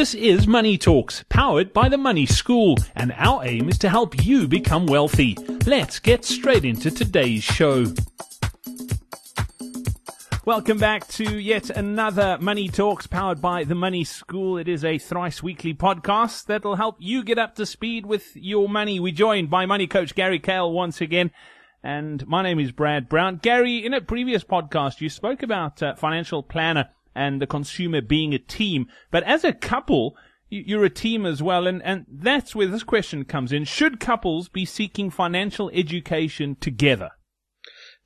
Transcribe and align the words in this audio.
This 0.00 0.14
is 0.14 0.46
Money 0.46 0.78
Talks, 0.78 1.26
powered 1.28 1.74
by 1.74 1.90
the 1.90 1.98
Money 1.98 2.24
School, 2.24 2.78
and 2.96 3.12
our 3.18 3.44
aim 3.44 3.68
is 3.68 3.76
to 3.80 3.90
help 3.90 4.24
you 4.24 4.48
become 4.48 4.86
wealthy. 4.86 5.36
Let's 5.66 5.98
get 5.98 6.24
straight 6.24 6.64
into 6.64 6.90
today's 6.90 7.44
show. 7.44 7.84
Welcome 10.46 10.78
back 10.78 11.06
to 11.08 11.38
yet 11.38 11.68
another 11.68 12.38
Money 12.40 12.70
Talks 12.70 13.06
powered 13.06 13.42
by 13.42 13.64
the 13.64 13.74
Money 13.74 14.04
School. 14.04 14.56
It 14.56 14.68
is 14.68 14.86
a 14.86 14.96
thrice 14.96 15.42
weekly 15.42 15.74
podcast 15.74 16.46
that'll 16.46 16.76
help 16.76 16.96
you 16.98 17.22
get 17.22 17.38
up 17.38 17.56
to 17.56 17.66
speed 17.66 18.06
with 18.06 18.34
your 18.34 18.70
money. 18.70 19.00
We're 19.00 19.12
joined 19.12 19.50
by 19.50 19.66
money 19.66 19.86
coach 19.86 20.14
Gary 20.14 20.38
Kale 20.38 20.72
once 20.72 21.02
again. 21.02 21.30
And 21.82 22.26
my 22.26 22.42
name 22.42 22.58
is 22.58 22.72
Brad 22.72 23.06
Brown. 23.06 23.36
Gary, 23.36 23.84
in 23.84 23.92
a 23.92 24.00
previous 24.00 24.44
podcast, 24.44 25.02
you 25.02 25.10
spoke 25.10 25.42
about 25.42 25.82
uh, 25.82 25.94
financial 25.94 26.42
planner 26.42 26.88
and 27.20 27.40
the 27.40 27.46
consumer 27.46 28.00
being 28.00 28.32
a 28.32 28.38
team. 28.38 28.86
But 29.10 29.24
as 29.24 29.44
a 29.44 29.52
couple, 29.52 30.16
you're 30.48 30.86
a 30.86 30.90
team 30.90 31.26
as 31.26 31.42
well. 31.42 31.66
And, 31.66 31.82
and 31.82 32.06
that's 32.10 32.54
where 32.54 32.66
this 32.66 32.82
question 32.82 33.26
comes 33.26 33.52
in. 33.52 33.64
Should 33.64 34.00
couples 34.00 34.48
be 34.48 34.64
seeking 34.64 35.10
financial 35.10 35.70
education 35.74 36.56
together? 36.60 37.10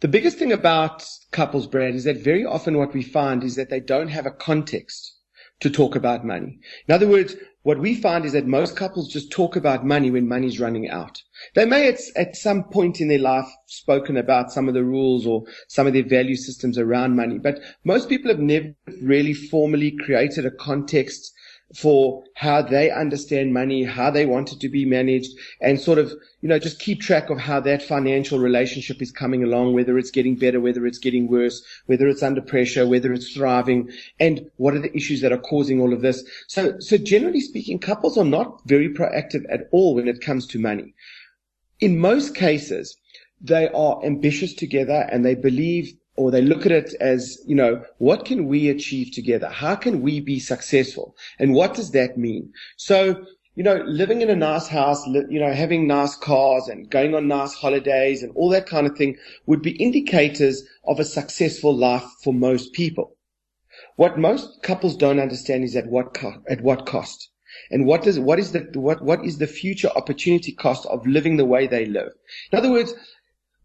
The 0.00 0.08
biggest 0.08 0.38
thing 0.38 0.50
about 0.50 1.04
couples, 1.30 1.66
Brad, 1.66 1.94
is 1.94 2.04
that 2.04 2.24
very 2.24 2.44
often 2.44 2.78
what 2.78 2.94
we 2.94 3.02
find 3.02 3.44
is 3.44 3.54
that 3.56 3.68
they 3.68 3.80
don't 3.80 4.08
have 4.08 4.24
a 4.24 4.32
context 4.32 5.14
to 5.60 5.68
talk 5.68 5.94
about 5.94 6.24
money. 6.24 6.58
In 6.88 6.94
other 6.94 7.06
words, 7.06 7.36
what 7.62 7.78
we 7.78 7.94
find 7.94 8.24
is 8.24 8.32
that 8.32 8.46
most 8.46 8.76
couples 8.76 9.12
just 9.12 9.30
talk 9.30 9.54
about 9.56 9.86
money 9.86 10.10
when 10.10 10.28
money's 10.28 10.58
running 10.58 10.88
out. 10.88 11.22
They 11.54 11.64
may 11.64 11.88
at, 11.88 12.00
at 12.16 12.36
some 12.36 12.64
point 12.64 13.00
in 13.00 13.08
their 13.08 13.18
life 13.18 13.46
spoken 13.66 14.16
about 14.16 14.52
some 14.52 14.68
of 14.68 14.74
the 14.74 14.84
rules 14.84 15.26
or 15.26 15.44
some 15.68 15.86
of 15.86 15.92
their 15.92 16.06
value 16.06 16.36
systems 16.36 16.76
around 16.76 17.16
money, 17.16 17.38
but 17.38 17.60
most 17.84 18.08
people 18.08 18.30
have 18.30 18.40
never 18.40 18.74
really 19.00 19.34
formally 19.34 19.96
created 20.04 20.44
a 20.44 20.50
context 20.50 21.32
for 21.74 22.24
how 22.34 22.62
they 22.62 22.90
understand 22.90 23.52
money, 23.52 23.84
how 23.84 24.10
they 24.10 24.26
want 24.26 24.52
it 24.52 24.60
to 24.60 24.68
be 24.68 24.84
managed, 24.84 25.38
and 25.60 25.80
sort 25.80 25.98
of, 25.98 26.12
you 26.40 26.48
know, 26.48 26.58
just 26.58 26.80
keep 26.80 27.00
track 27.00 27.30
of 27.30 27.38
how 27.38 27.60
that 27.60 27.82
financial 27.82 28.38
relationship 28.38 29.00
is 29.00 29.10
coming 29.10 29.42
along, 29.42 29.72
whether 29.72 29.96
it's 29.96 30.10
getting 30.10 30.36
better, 30.36 30.60
whether 30.60 30.86
it's 30.86 30.98
getting 30.98 31.28
worse, 31.28 31.62
whether 31.86 32.06
it's 32.08 32.22
under 32.22 32.42
pressure, 32.42 32.86
whether 32.86 33.12
it's 33.12 33.32
thriving, 33.32 33.90
and 34.20 34.50
what 34.56 34.74
are 34.74 34.80
the 34.80 34.94
issues 34.96 35.20
that 35.20 35.32
are 35.32 35.38
causing 35.38 35.80
all 35.80 35.92
of 35.92 36.02
this. 36.02 36.24
So, 36.48 36.78
so 36.78 36.98
generally 36.98 37.40
speaking, 37.40 37.78
couples 37.78 38.18
are 38.18 38.24
not 38.24 38.60
very 38.66 38.92
proactive 38.92 39.44
at 39.50 39.68
all 39.72 39.94
when 39.94 40.08
it 40.08 40.20
comes 40.20 40.46
to 40.48 40.58
money. 40.58 40.94
In 41.80 41.98
most 41.98 42.34
cases, 42.34 42.96
they 43.40 43.68
are 43.68 44.04
ambitious 44.04 44.54
together 44.54 45.08
and 45.10 45.24
they 45.24 45.34
believe 45.34 45.94
or 46.16 46.30
they 46.30 46.42
look 46.42 46.66
at 46.66 46.72
it 46.72 46.94
as, 47.00 47.42
you 47.46 47.54
know, 47.54 47.82
what 47.98 48.24
can 48.24 48.46
we 48.46 48.68
achieve 48.68 49.12
together? 49.12 49.48
How 49.48 49.74
can 49.74 50.02
we 50.02 50.20
be 50.20 50.38
successful? 50.38 51.16
And 51.38 51.54
what 51.54 51.74
does 51.74 51.90
that 51.92 52.18
mean? 52.18 52.52
So, 52.76 53.24
you 53.54 53.62
know, 53.62 53.82
living 53.86 54.22
in 54.22 54.30
a 54.30 54.36
nice 54.36 54.68
house, 54.68 55.06
you 55.06 55.40
know, 55.40 55.52
having 55.52 55.86
nice 55.86 56.16
cars 56.16 56.68
and 56.68 56.90
going 56.90 57.14
on 57.14 57.28
nice 57.28 57.54
holidays 57.54 58.22
and 58.22 58.32
all 58.34 58.48
that 58.50 58.66
kind 58.66 58.86
of 58.86 58.96
thing 58.96 59.16
would 59.46 59.62
be 59.62 59.72
indicators 59.72 60.64
of 60.84 60.98
a 60.98 61.04
successful 61.04 61.74
life 61.76 62.04
for 62.22 62.32
most 62.32 62.72
people. 62.72 63.16
What 63.96 64.18
most 64.18 64.62
couples 64.62 64.96
don't 64.96 65.20
understand 65.20 65.64
is 65.64 65.76
at 65.76 65.86
what 65.86 66.14
co- 66.14 66.42
at 66.48 66.62
what 66.62 66.86
cost. 66.86 67.30
And 67.70 67.86
what 67.86 68.02
does 68.02 68.18
what 68.18 68.38
is 68.38 68.52
the 68.52 68.60
what 68.74 69.02
what 69.02 69.24
is 69.24 69.36
the 69.38 69.46
future 69.46 69.90
opportunity 69.94 70.52
cost 70.52 70.86
of 70.86 71.06
living 71.06 71.36
the 71.36 71.44
way 71.44 71.66
they 71.66 71.84
live? 71.84 72.12
In 72.50 72.58
other 72.58 72.70
words, 72.70 72.94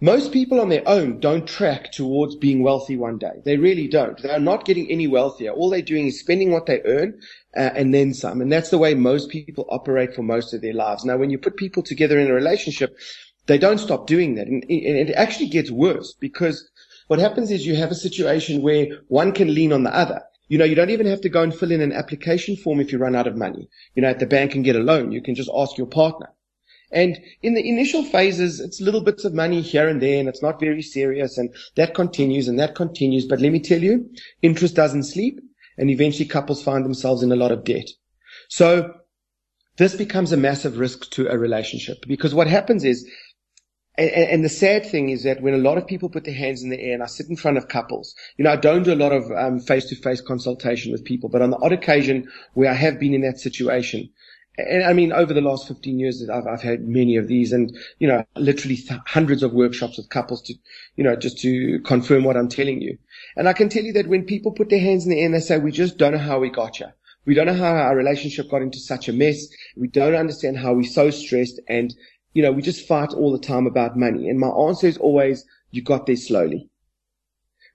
most 0.00 0.30
people 0.30 0.60
on 0.60 0.68
their 0.68 0.86
own 0.86 1.18
don't 1.18 1.46
track 1.46 1.90
towards 1.90 2.36
being 2.36 2.62
wealthy 2.62 2.96
one 2.96 3.18
day. 3.18 3.42
They 3.44 3.56
really 3.56 3.88
don't. 3.88 4.16
They 4.22 4.30
are 4.30 4.38
not 4.38 4.64
getting 4.64 4.88
any 4.90 5.08
wealthier. 5.08 5.50
All 5.50 5.70
they're 5.70 5.82
doing 5.82 6.06
is 6.06 6.20
spending 6.20 6.52
what 6.52 6.66
they 6.66 6.80
earn 6.84 7.20
uh, 7.56 7.70
and 7.74 7.92
then 7.92 8.14
some. 8.14 8.40
And 8.40 8.52
that's 8.52 8.70
the 8.70 8.78
way 8.78 8.94
most 8.94 9.28
people 9.28 9.66
operate 9.70 10.14
for 10.14 10.22
most 10.22 10.54
of 10.54 10.62
their 10.62 10.72
lives. 10.72 11.04
Now, 11.04 11.16
when 11.16 11.30
you 11.30 11.38
put 11.38 11.56
people 11.56 11.82
together 11.82 12.18
in 12.18 12.30
a 12.30 12.34
relationship, 12.34 12.96
they 13.46 13.58
don't 13.58 13.78
stop 13.78 14.06
doing 14.06 14.36
that. 14.36 14.46
And, 14.46 14.62
and 14.62 14.70
it 15.08 15.14
actually 15.14 15.48
gets 15.48 15.70
worse 15.70 16.14
because 16.20 16.68
what 17.08 17.18
happens 17.18 17.50
is 17.50 17.66
you 17.66 17.74
have 17.74 17.90
a 17.90 17.96
situation 17.96 18.62
where 18.62 18.86
one 19.08 19.32
can 19.32 19.52
lean 19.52 19.72
on 19.72 19.82
the 19.82 19.94
other. 19.94 20.22
You 20.46 20.58
know, 20.58 20.64
you 20.64 20.76
don't 20.76 20.90
even 20.90 21.06
have 21.06 21.22
to 21.22 21.28
go 21.28 21.42
and 21.42 21.54
fill 21.54 21.72
in 21.72 21.80
an 21.80 21.92
application 21.92 22.56
form 22.56 22.78
if 22.78 22.92
you 22.92 22.98
run 22.98 23.16
out 23.16 23.26
of 23.26 23.36
money. 23.36 23.68
You 23.96 24.02
know, 24.02 24.08
at 24.08 24.20
the 24.20 24.26
bank 24.26 24.54
and 24.54 24.64
get 24.64 24.76
a 24.76 24.80
loan. 24.80 25.10
You 25.10 25.22
can 25.22 25.34
just 25.34 25.50
ask 25.54 25.76
your 25.76 25.88
partner. 25.88 26.30
And 26.90 27.20
in 27.42 27.54
the 27.54 27.68
initial 27.68 28.02
phases, 28.02 28.60
it's 28.60 28.80
little 28.80 29.02
bits 29.02 29.24
of 29.24 29.34
money 29.34 29.60
here 29.60 29.88
and 29.88 30.00
there, 30.00 30.18
and 30.18 30.28
it's 30.28 30.42
not 30.42 30.60
very 30.60 30.82
serious, 30.82 31.36
and 31.36 31.54
that 31.76 31.94
continues 31.94 32.48
and 32.48 32.58
that 32.58 32.74
continues. 32.74 33.26
But 33.26 33.40
let 33.40 33.52
me 33.52 33.60
tell 33.60 33.82
you, 33.82 34.10
interest 34.40 34.74
doesn't 34.74 35.04
sleep, 35.04 35.40
and 35.76 35.90
eventually 35.90 36.26
couples 36.26 36.62
find 36.62 36.84
themselves 36.84 37.22
in 37.22 37.30
a 37.32 37.36
lot 37.36 37.52
of 37.52 37.64
debt. 37.64 37.88
So 38.48 38.94
this 39.76 39.94
becomes 39.94 40.32
a 40.32 40.36
massive 40.36 40.78
risk 40.78 41.10
to 41.12 41.28
a 41.28 41.38
relationship 41.38 41.98
because 42.06 42.34
what 42.34 42.48
happens 42.48 42.84
is, 42.84 43.08
and, 43.96 44.44
the 44.44 44.48
sad 44.48 44.86
thing 44.86 45.08
is 45.08 45.24
that 45.24 45.42
when 45.42 45.54
a 45.54 45.58
lot 45.58 45.76
of 45.76 45.86
people 45.86 46.08
put 46.08 46.24
their 46.24 46.34
hands 46.34 46.62
in 46.62 46.70
the 46.70 46.80
air 46.80 46.94
and 46.94 47.02
I 47.02 47.06
sit 47.06 47.28
in 47.28 47.36
front 47.36 47.58
of 47.58 47.68
couples, 47.68 48.14
you 48.36 48.44
know, 48.44 48.52
I 48.52 48.56
don't 48.56 48.84
do 48.84 48.92
a 48.92 48.96
lot 48.96 49.12
of 49.12 49.30
um, 49.32 49.58
face-to-face 49.58 50.20
consultation 50.20 50.92
with 50.92 51.04
people, 51.04 51.28
but 51.28 51.42
on 51.42 51.50
the 51.50 51.58
odd 51.58 51.72
occasion 51.72 52.28
where 52.54 52.70
I 52.70 52.74
have 52.74 53.00
been 53.00 53.12
in 53.12 53.22
that 53.22 53.40
situation, 53.40 54.08
and 54.58 54.84
I 54.84 54.92
mean, 54.92 55.12
over 55.12 55.32
the 55.32 55.40
last 55.40 55.68
15 55.68 55.98
years, 56.00 56.28
I've, 56.28 56.46
I've 56.46 56.62
had 56.62 56.88
many 56.88 57.16
of 57.16 57.28
these 57.28 57.52
and, 57.52 57.76
you 58.00 58.08
know, 58.08 58.24
literally 58.34 58.76
th- 58.76 59.00
hundreds 59.06 59.44
of 59.44 59.52
workshops 59.52 59.96
with 59.96 60.08
couples 60.08 60.42
to, 60.42 60.54
you 60.96 61.04
know, 61.04 61.14
just 61.14 61.38
to 61.40 61.78
confirm 61.80 62.24
what 62.24 62.36
I'm 62.36 62.48
telling 62.48 62.82
you. 62.82 62.98
And 63.36 63.48
I 63.48 63.52
can 63.52 63.68
tell 63.68 63.84
you 63.84 63.92
that 63.92 64.08
when 64.08 64.24
people 64.24 64.50
put 64.50 64.68
their 64.68 64.80
hands 64.80 65.04
in 65.04 65.10
the 65.10 65.20
air 65.20 65.26
and 65.26 65.34
they 65.34 65.40
say, 65.40 65.58
we 65.58 65.70
just 65.70 65.96
don't 65.96 66.12
know 66.12 66.18
how 66.18 66.40
we 66.40 66.50
got 66.50 66.76
here. 66.76 66.92
We 67.24 67.34
don't 67.34 67.46
know 67.46 67.54
how 67.54 67.72
our 67.74 67.94
relationship 67.94 68.50
got 68.50 68.62
into 68.62 68.78
such 68.78 69.08
a 69.08 69.12
mess. 69.12 69.46
We 69.76 69.86
don't 69.86 70.14
understand 70.14 70.58
how 70.58 70.74
we're 70.74 70.90
so 70.90 71.10
stressed 71.10 71.60
and, 71.68 71.94
you 72.34 72.42
know, 72.42 72.50
we 72.50 72.62
just 72.62 72.86
fight 72.86 73.12
all 73.12 73.30
the 73.30 73.46
time 73.46 73.66
about 73.66 73.96
money. 73.96 74.28
And 74.28 74.40
my 74.40 74.48
answer 74.48 74.88
is 74.88 74.98
always, 74.98 75.44
you 75.70 75.82
got 75.82 76.06
there 76.06 76.16
slowly 76.16 76.68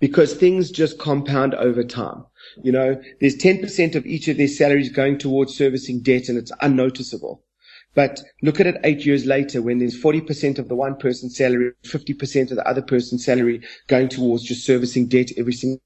because 0.00 0.34
things 0.34 0.70
just 0.70 0.98
compound 0.98 1.54
over 1.54 1.82
time. 1.82 2.24
You 2.62 2.72
know, 2.72 3.00
there's 3.20 3.36
10% 3.36 3.94
of 3.94 4.06
each 4.06 4.28
of 4.28 4.36
their 4.36 4.48
salaries 4.48 4.90
going 4.90 5.18
towards 5.18 5.56
servicing 5.56 6.00
debt 6.00 6.28
and 6.28 6.38
it's 6.38 6.52
unnoticeable. 6.60 7.44
But 7.94 8.20
look 8.42 8.60
at 8.60 8.66
it 8.66 8.76
eight 8.84 9.04
years 9.04 9.26
later 9.26 9.62
when 9.62 9.78
there's 9.78 10.00
40% 10.00 10.58
of 10.58 10.68
the 10.68 10.76
one 10.76 10.96
person's 10.96 11.36
salary, 11.36 11.72
50% 11.84 12.50
of 12.50 12.56
the 12.56 12.68
other 12.68 12.82
person's 12.82 13.24
salary 13.24 13.62
going 13.88 14.08
towards 14.08 14.44
just 14.44 14.64
servicing 14.64 15.08
debt 15.08 15.30
every 15.36 15.52
single 15.52 15.80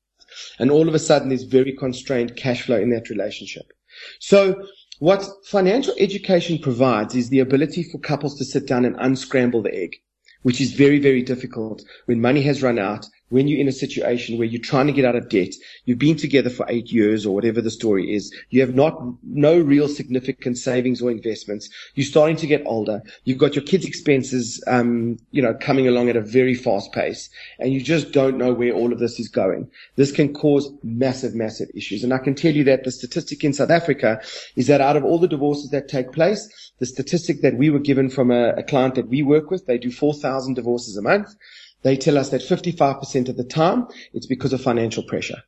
and 0.58 0.70
all 0.70 0.88
of 0.88 0.94
a 0.94 0.98
sudden 0.98 1.28
there's 1.28 1.42
very 1.42 1.72
constrained 1.72 2.36
cash 2.36 2.62
flow 2.62 2.78
in 2.78 2.90
that 2.90 3.10
relationship. 3.10 3.72
So 4.18 4.66
what 4.98 5.26
financial 5.44 5.94
education 5.98 6.58
provides 6.58 7.14
is 7.14 7.28
the 7.28 7.40
ability 7.40 7.82
for 7.82 7.98
couples 7.98 8.36
to 8.38 8.44
sit 8.44 8.66
down 8.66 8.84
and 8.84 8.96
unscramble 8.98 9.62
the 9.62 9.74
egg, 9.74 9.96
which 10.42 10.60
is 10.60 10.72
very, 10.72 10.98
very 10.98 11.22
difficult 11.22 11.82
when 12.06 12.20
money 12.20 12.42
has 12.42 12.62
run 12.62 12.78
out 12.78 13.06
when 13.32 13.48
you're 13.48 13.60
in 13.60 13.66
a 13.66 13.72
situation 13.72 14.36
where 14.36 14.46
you're 14.46 14.60
trying 14.60 14.86
to 14.86 14.92
get 14.92 15.06
out 15.06 15.16
of 15.16 15.30
debt, 15.30 15.54
you've 15.86 15.98
been 15.98 16.16
together 16.16 16.50
for 16.50 16.66
eight 16.68 16.92
years 16.92 17.24
or 17.24 17.34
whatever 17.34 17.62
the 17.62 17.70
story 17.70 18.14
is, 18.14 18.30
you 18.50 18.60
have 18.60 18.74
not, 18.74 19.02
no 19.22 19.58
real 19.58 19.88
significant 19.88 20.58
savings 20.58 21.00
or 21.00 21.10
investments, 21.10 21.70
you're 21.94 22.04
starting 22.04 22.36
to 22.36 22.46
get 22.46 22.62
older, 22.66 23.02
you've 23.24 23.38
got 23.38 23.54
your 23.54 23.64
kids' 23.64 23.86
expenses, 23.86 24.62
um, 24.66 25.18
you 25.30 25.40
know, 25.40 25.54
coming 25.54 25.88
along 25.88 26.10
at 26.10 26.16
a 26.16 26.20
very 26.20 26.54
fast 26.54 26.92
pace, 26.92 27.30
and 27.58 27.72
you 27.72 27.80
just 27.80 28.12
don't 28.12 28.36
know 28.36 28.52
where 28.52 28.74
all 28.74 28.92
of 28.92 28.98
this 28.98 29.18
is 29.18 29.28
going. 29.28 29.70
This 29.96 30.12
can 30.12 30.34
cause 30.34 30.70
massive, 30.82 31.34
massive 31.34 31.70
issues. 31.74 32.04
And 32.04 32.12
I 32.12 32.18
can 32.18 32.34
tell 32.34 32.52
you 32.52 32.64
that 32.64 32.84
the 32.84 32.90
statistic 32.90 33.42
in 33.44 33.54
South 33.54 33.70
Africa 33.70 34.20
is 34.56 34.66
that 34.66 34.82
out 34.82 34.98
of 34.98 35.04
all 35.04 35.18
the 35.18 35.26
divorces 35.26 35.70
that 35.70 35.88
take 35.88 36.12
place, 36.12 36.72
the 36.80 36.86
statistic 36.86 37.40
that 37.40 37.56
we 37.56 37.70
were 37.70 37.78
given 37.78 38.10
from 38.10 38.30
a, 38.30 38.50
a 38.50 38.62
client 38.62 38.96
that 38.96 39.08
we 39.08 39.22
work 39.22 39.50
with, 39.50 39.64
they 39.64 39.78
do 39.78 39.90
4,000 39.90 40.52
divorces 40.52 40.98
a 40.98 41.02
month. 41.02 41.34
They 41.82 41.96
tell 41.96 42.16
us 42.18 42.30
that 42.30 42.42
55% 42.42 43.28
of 43.28 43.36
the 43.36 43.44
time 43.44 43.86
it's 44.12 44.26
because 44.26 44.52
of 44.52 44.60
financial 44.60 45.02
pressure. 45.02 45.42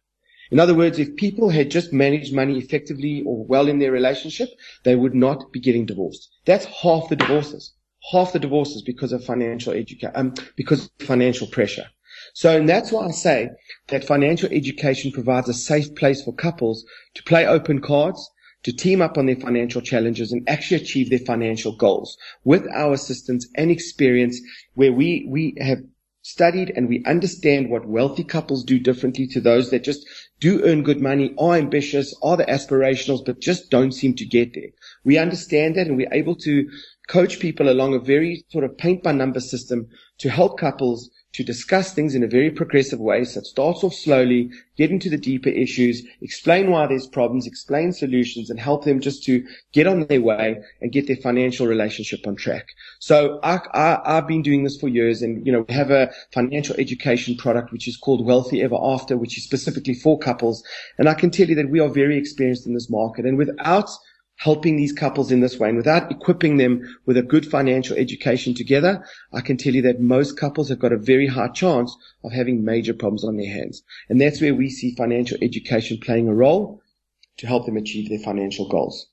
In 0.51 0.61
other 0.61 0.75
words, 0.75 0.99
if 0.99 1.17
people 1.17 1.49
had 1.49 1.71
just 1.71 1.93
managed 1.93 2.35
money 2.35 2.59
effectively 2.59 3.23
or 3.27 3.45
well 3.45 3.67
in 3.67 3.79
their 3.79 3.93
relationship, 3.93 4.51
they 4.83 4.95
would 4.95 5.15
not 5.15 5.53
be 5.53 5.61
getting 5.61 5.87
divorced. 5.87 6.29
That's 6.45 6.67
half 6.67 7.09
the 7.09 7.17
divorces. 7.17 7.73
Half 8.13 8.35
the 8.35 8.39
divorces 8.39 8.83
because 8.83 9.13
of 9.13 9.25
financial 9.25 9.73
education, 9.73 10.13
um, 10.15 10.35
because 10.57 10.85
of 10.85 11.07
financial 11.07 11.47
pressure. 11.47 11.87
So, 12.35 12.57
and 12.57 12.69
that's 12.69 12.93
why 12.93 13.07
I 13.07 13.11
say 13.11 13.51
that 13.89 14.05
financial 14.05 14.51
education 14.53 15.13
provides 15.13 15.49
a 15.49 15.55
safe 15.55 15.95
place 15.95 16.23
for 16.23 16.33
couples 16.33 16.85
to 17.15 17.23
play 17.23 17.47
open 17.47 17.81
cards, 17.81 18.31
to 18.65 18.73
team 18.73 19.01
up 19.01 19.17
on 19.17 19.27
their 19.27 19.37
financial 19.37 19.81
challenges 19.81 20.33
and 20.33 20.49
actually 20.49 20.83
achieve 20.83 21.11
their 21.11 21.19
financial 21.19 21.77
goals 21.77 22.17
with 22.45 22.67
our 22.73 22.93
assistance 22.93 23.49
and 23.57 23.71
experience 23.71 24.41
where 24.75 24.93
we, 24.93 25.27
we 25.29 25.55
have 25.59 25.79
studied 26.25 26.73
and 26.75 26.89
we 26.89 27.05
understand 27.05 27.69
what 27.69 27.87
wealthy 27.87 28.25
couples 28.25 28.65
do 28.65 28.79
differently 28.79 29.27
to 29.27 29.43
those 29.43 29.71
that 29.71 29.85
just 29.85 30.09
do 30.41 30.65
earn 30.65 30.83
good 30.83 30.99
money, 31.01 31.35
are 31.39 31.55
ambitious, 31.55 32.15
are 32.23 32.39
the 32.39 32.47
aspirationals, 32.47 33.23
but 33.25 33.41
just 33.41 33.71
don't 33.71 33.93
seem 33.93 34.15
to 34.15 34.25
get 34.25 34.55
there. 34.55 34.71
We 35.05 35.19
understand 35.19 35.77
that 35.77 35.87
and 35.87 35.99
we're 35.99 36.13
able 36.13 36.35
to 36.37 36.67
coach 37.09 37.41
people 37.41 37.69
along 37.69 37.93
a 37.93 37.99
very 37.99 38.43
sort 38.49 38.65
of 38.65 38.79
paint 38.79 39.03
by 39.03 39.13
number 39.13 39.39
system 39.39 39.89
to 40.19 40.31
help 40.31 40.59
couples 40.59 41.11
to 41.35 41.43
discuss 41.43 41.93
things 41.93 42.15
in 42.15 42.23
a 42.23 42.29
very 42.29 42.51
progressive 42.51 43.01
way. 43.01 43.25
So 43.25 43.41
it 43.41 43.47
starts 43.47 43.83
off 43.83 43.93
slowly, 43.93 44.51
get 44.77 44.91
into 44.91 45.11
the 45.11 45.19
deeper 45.19 45.49
issues, 45.49 46.03
explain 46.23 46.71
why 46.71 46.87
there's 46.87 47.09
problems, 47.09 47.47
explain 47.47 47.93
solutions 47.93 48.51
and 48.51 48.59
help 48.59 48.85
them 48.85 49.01
just 49.01 49.25
to 49.25 49.45
get 49.73 49.89
on 49.89 50.07
their 50.07 50.21
way 50.21 50.63
and 50.81 50.93
get 50.93 51.09
their 51.09 51.17
financial 51.17 51.67
relationship 51.67 52.27
on 52.27 52.37
track. 52.37 52.69
So 53.01 53.41
I, 53.43 53.59
I, 53.75 54.17
I've 54.17 54.29
been 54.29 54.43
doing 54.43 54.63
this 54.63 54.79
for 54.79 54.89
years 54.89 55.23
and, 55.23 55.45
you 55.45 55.53
know, 55.53 55.67
we 55.69 55.75
have 55.75 55.91
a 55.91 56.13
financial 56.33 56.77
education 56.77 57.37
product, 57.37 57.73
which 57.73 57.89
is 57.89 57.97
called 57.97 58.25
Wealthy 58.25 58.63
Ever 58.63 58.79
After, 58.81 59.17
which 59.17 59.37
is 59.37 59.45
specifically 59.45 59.95
for 59.95 60.19
couples. 60.19 60.63
And 60.99 61.09
I 61.09 61.15
can 61.15 61.31
tell 61.31 61.49
you 61.49 61.57
that 61.57 61.71
we 61.71 61.81
are 61.81 61.89
very 61.89 62.17
experienced 62.17 62.67
in 62.67 62.75
this 62.75 62.89
market 62.89 63.27
and 63.27 63.37
without 63.37 63.91
helping 64.37 64.77
these 64.77 64.93
couples 64.93 65.31
in 65.31 65.41
this 65.41 65.59
way 65.59 65.69
and 65.69 65.77
without 65.77 66.11
equipping 66.11 66.57
them 66.57 66.83
with 67.07 67.17
a 67.17 67.23
good 67.23 67.47
financial 67.47 67.97
education 67.97 68.55
together, 68.55 69.05
I 69.33 69.41
can 69.41 69.57
tell 69.57 69.75
you 69.75 69.83
that 69.83 70.01
most 70.01 70.39
couples 70.39 70.69
have 70.69 70.79
got 70.79 70.93
a 70.93 70.99
very 70.99 71.27
high 71.27 71.49
chance 71.49 71.97
of 72.23 72.33
having 72.33 72.65
major 72.65 72.95
problems 72.95 73.25
on 73.25 73.37
their 73.37 73.53
hands. 73.53 73.83
And 74.09 74.21
that's 74.21 74.41
where 74.41 74.55
we 74.55 74.71
see 74.71 74.95
financial 74.95 75.39
education 75.41 75.99
playing 76.01 76.29
a 76.29 76.35
role 76.35 76.83
to 77.39 77.47
help 77.47 77.67
them 77.67 77.77
achieve 77.77 78.09
their 78.09 78.19
financial 78.19 78.69
goals. 78.69 79.09